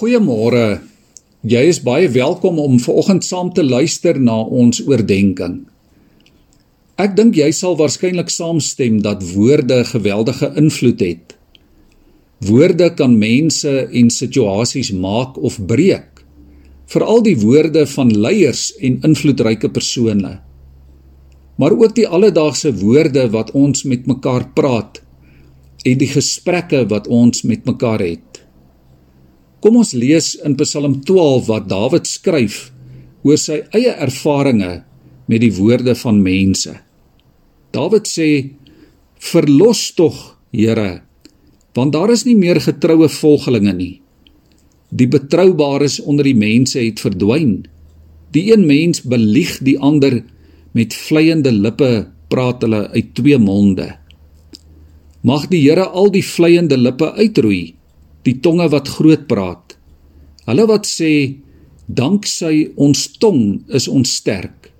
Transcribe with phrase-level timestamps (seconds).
[0.00, 0.80] Goeiemôre.
[1.44, 5.58] Jy is baie welkom om vanoggend saam te luister na ons oordeenking.
[6.96, 11.34] Ek dink jy sal waarskynlik saamstem dat woorde geweldige invloed het.
[12.48, 16.24] Woorde kan mense en situasies maak of breek.
[16.88, 20.32] Veral die woorde van leiers en invloedryke persone.
[21.60, 25.04] Maar ook die alledaagse woorde wat ons met mekaar praat
[25.84, 28.29] en die gesprekke wat ons met mekaar het.
[29.60, 32.70] Kom ons lees in Psalm 12 wat Dawid skryf
[33.28, 34.86] oor sy eie ervarings
[35.28, 36.72] met die woorde van mense.
[37.76, 38.56] Dawid sê:
[39.20, 41.02] "Verlos tog, Here,
[41.76, 44.00] want daar is nie meer getroue volgelinge nie.
[44.90, 47.68] Die betroubares onder die mense het verdwyn.
[48.32, 50.24] Die een mens belieg die ander
[50.72, 53.86] met vleiende lippe praat hulle uit twee monde.
[55.22, 57.79] Mag die Here al die vleiende lippe uitroei."
[58.26, 59.76] Die tonge wat groot praat.
[60.48, 61.12] Hulle wat sê
[61.86, 64.70] danksy ons tong is ons sterk.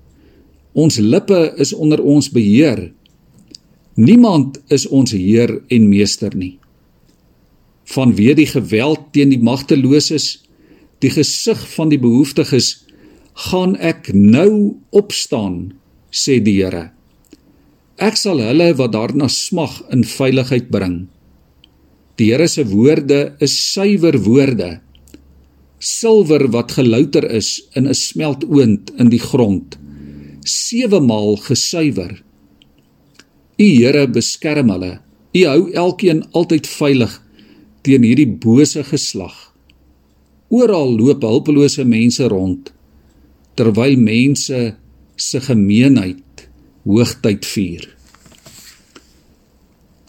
[0.73, 2.91] Ons lippe is onder ons beheer.
[3.99, 6.55] Niemand is ons heer en meester nie.
[7.91, 10.37] Vanweë die geweld teen die magteloses,
[11.03, 12.85] die gesig van die behoeftiges,
[13.49, 15.73] gaan ek nou opstaan,
[16.11, 16.91] sê die Here.
[18.01, 21.05] Ek sal hulle wat daarna smag in veiligheid bring.
[22.21, 24.75] Die Here se woorde is suiwer woorde.
[25.81, 29.77] Silwer wat gelouter is in 'n smeltoond in die grond.
[30.45, 32.21] Sewe maal gesuiwer.
[33.57, 34.99] U Here beskerm hulle.
[35.33, 37.13] U hou elkeen altyd veilig
[37.81, 39.33] teen hierdie bose geslag.
[40.49, 42.71] Oral loop hulpelose mense rond
[43.55, 44.75] terwyl mense
[45.15, 46.47] se gemeenheid
[46.85, 47.89] hoogtyd vier.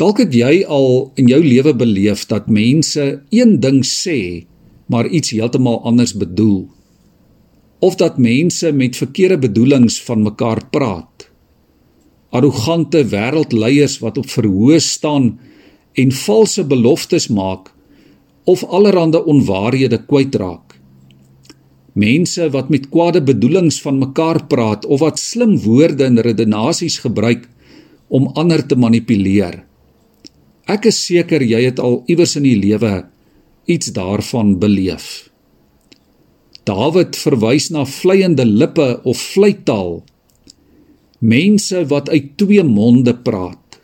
[0.03, 4.43] Dalk het jy al in jou lewe beleef dat mense een ding sê,
[4.91, 6.65] maar iets heeltemal anders bedoel.
[7.79, 11.29] Of dat mense met verkeerde bedoelings van mekaar praat.
[12.35, 15.37] Arrogante wêreldleiers wat op verhoog staan
[15.95, 17.71] en valse beloftes maak
[18.43, 20.81] of allerlei onwaarhede kwytraak.
[21.95, 27.47] Mense wat met kwade bedoelings van mekaar praat of wat slim woorde en redenasies gebruik
[28.09, 29.63] om ander te manipuleer.
[30.73, 33.03] Ek is seker jy het al iewers in die lewe
[33.71, 35.29] iets daarvan beleef.
[36.69, 40.01] Dawid verwys na vleiende lippe of vleitaal.
[41.19, 43.81] Mense wat uit twee monde praat.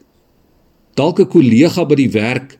[0.98, 2.58] Dalk 'n kollega by die werk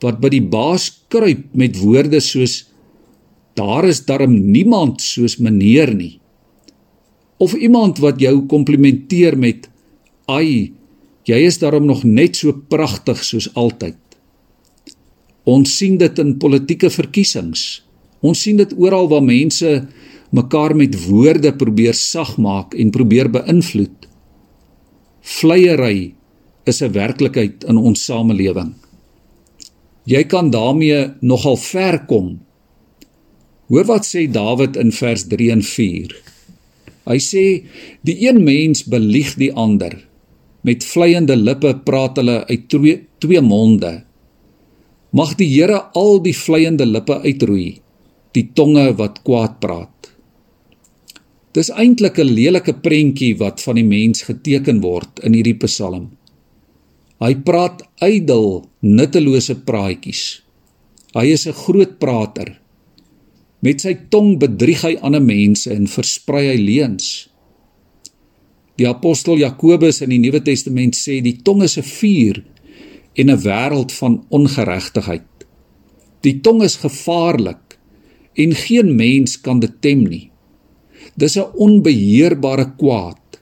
[0.00, 2.66] wat by die baas kruip met woorde soos
[3.56, 6.20] daar is darm niemand soos meneer nie.
[7.38, 9.68] Of iemand wat jou komplimenteer met
[10.28, 10.72] ai
[11.26, 13.98] Jy is daarom nog net so pragtig soos altyd.
[15.46, 17.82] Ons sien dit in politieke verkiesings.
[18.22, 19.70] Ons sien dit oral waar mense
[20.34, 24.06] mekaar met woorde probeer sagmaak en probeer beïnvloed.
[25.26, 26.14] Vleiery
[26.66, 28.74] is 'n werklikheid in ons samelewing.
[30.04, 32.40] Jy kan daarmee nogal ver kom.
[33.68, 36.14] Hoor wat sê Dawid in vers 3 en 4.
[37.06, 37.64] Hy sê
[38.02, 40.06] die een mens belieg die ander
[40.66, 43.92] met vleiende lippe praat hulle uit twee, twee monde.
[45.14, 47.78] Mag die Here al die vleiende lippe uitroei,
[48.34, 50.10] die tonge wat kwaad praat.
[51.56, 56.10] Dis eintlik 'n lelike prentjie wat van die mens geteken word in hierdie Psalm.
[57.20, 60.42] Hy praat ydel, nuttelose praatjies.
[61.14, 62.60] Hy is 'n groot prater.
[63.62, 67.28] Met sy tong bedrieg hy ander mense en versprei hy leuns.
[68.76, 72.44] Die apostel Jakobus in die Nuwe Testament sê die tong is 'n vuur
[73.16, 75.32] en 'n wêreld van ongeregtigheid.
[76.20, 77.78] Die tong is gevaarlik
[78.34, 80.30] en geen mens kan dit tem nie.
[81.16, 83.40] Dis 'n onbeheerbare kwaad.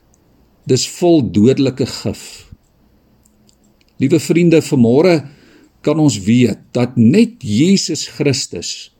[0.65, 2.51] Dis vol dodelike gif.
[3.99, 5.27] Liewe vriende, vanmôre
[5.81, 8.91] kan ons weet dat net Jesus Christus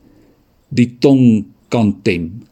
[0.70, 2.46] die tong kan tem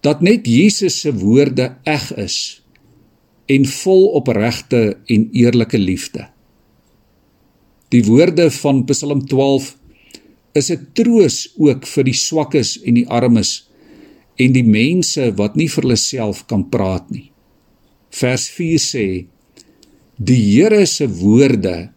[0.00, 2.38] dat net Jesus se woorde eg is
[3.48, 6.28] en vol opregte en eerlike liefde.
[7.88, 9.76] Die woorde van Psalm 12
[10.52, 13.68] is 'n troos ook vir die swakkes en die armes
[14.36, 17.30] en die mense wat nie vir hulle self kan praat nie.
[18.10, 19.26] Vers 4 sê:
[20.16, 21.90] Die Here se woorde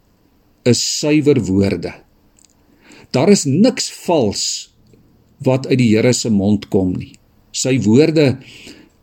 [0.64, 1.94] is suiwer woorde.
[3.12, 4.44] Daar is niks vals
[5.44, 7.21] wat uit die Here se mond kom nie.
[7.52, 8.38] Sy woorde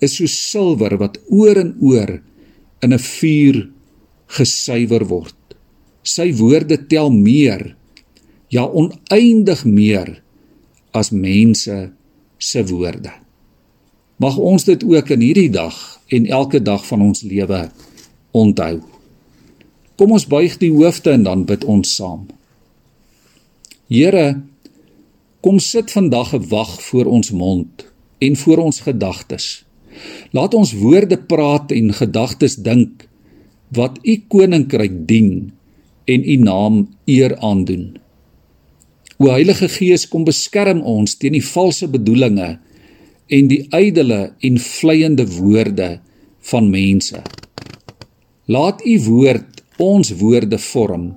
[0.01, 2.19] is so silwer wat oor en oor
[2.83, 3.69] in 'n vuur
[4.37, 5.37] gesuiwer word.
[6.03, 7.77] Sy woorde tel meer,
[8.49, 10.23] ja oneindig meer
[10.93, 11.93] as mense
[12.39, 13.13] se woorde.
[14.19, 17.71] Mag ons dit ook in hierdie dag en elke dag van ons lewe
[18.31, 18.81] onthou.
[19.97, 22.27] Kom ons buig die hoofde en dan bid ons saam.
[23.89, 24.41] Here,
[25.41, 29.47] kom sit vandag 'n wag voor ons mond en voor ons gedagtes.
[30.31, 33.07] Laat ons woorde praat en gedagtes dink
[33.75, 35.51] wat u koninkryk dien
[36.09, 37.99] en u naam eer aandoen.
[39.19, 42.53] O Heilige Gees, kom beskerm ons teen die valse bedoelinge
[43.29, 45.99] en die ydelle en vleiende woorde
[46.51, 47.23] van mense.
[48.49, 51.11] Laat u woord ons woorde vorm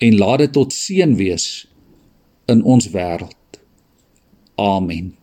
[0.00, 1.46] en laat dit tot seën wees
[2.50, 3.62] in ons wêreld.
[4.60, 5.19] Amen.